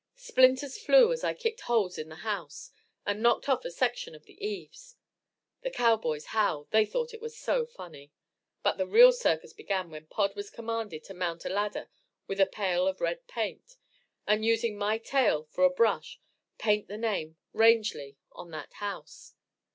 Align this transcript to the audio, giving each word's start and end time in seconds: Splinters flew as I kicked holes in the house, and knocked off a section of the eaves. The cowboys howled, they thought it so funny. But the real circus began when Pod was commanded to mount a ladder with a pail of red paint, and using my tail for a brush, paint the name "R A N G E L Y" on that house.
Splinters 0.15 0.79
flew 0.79 1.13
as 1.13 1.23
I 1.23 1.35
kicked 1.35 1.59
holes 1.61 1.99
in 1.99 2.09
the 2.09 2.15
house, 2.25 2.71
and 3.05 3.21
knocked 3.21 3.47
off 3.47 3.63
a 3.65 3.69
section 3.69 4.15
of 4.15 4.23
the 4.23 4.33
eaves. 4.43 4.95
The 5.61 5.69
cowboys 5.69 6.25
howled, 6.33 6.71
they 6.71 6.87
thought 6.87 7.13
it 7.13 7.31
so 7.33 7.67
funny. 7.67 8.11
But 8.63 8.79
the 8.79 8.87
real 8.87 9.11
circus 9.11 9.53
began 9.53 9.91
when 9.91 10.07
Pod 10.07 10.35
was 10.35 10.49
commanded 10.49 11.03
to 11.03 11.13
mount 11.13 11.45
a 11.45 11.49
ladder 11.49 11.87
with 12.25 12.39
a 12.41 12.47
pail 12.47 12.87
of 12.87 12.99
red 12.99 13.27
paint, 13.27 13.77
and 14.25 14.43
using 14.43 14.75
my 14.75 14.97
tail 14.97 15.43
for 15.51 15.63
a 15.65 15.69
brush, 15.69 16.19
paint 16.57 16.87
the 16.87 16.97
name 16.97 17.37
"R 17.53 17.61
A 17.61 17.75
N 17.75 17.83
G 17.83 17.99
E 17.99 18.01
L 18.01 18.07
Y" 18.07 18.15
on 18.31 18.49
that 18.49 18.73
house. 18.73 19.35